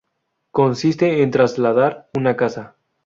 [0.49, 2.75] Consiste en trasladar una casa.